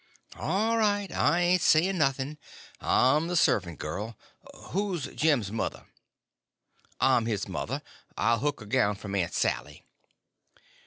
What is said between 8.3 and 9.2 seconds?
hook a gown from